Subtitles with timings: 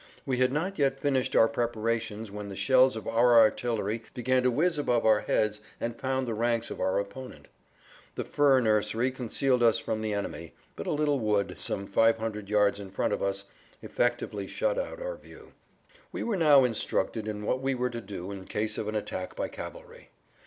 [0.25, 4.41] We had not yet finished our preparations[Pg 55] when the shells of our artillery began
[4.41, 7.49] to whizz above our heads and pound the ranks of our opponent.
[8.15, 12.79] The fir nursery concealed us from the enemy, but a little wood, some 500 yards
[12.79, 13.45] in front of us,
[13.83, 15.51] effectively shut out our view.
[16.11, 19.35] We were now instructed in what we were to do in case of an attack
[19.35, 20.09] by cavalry.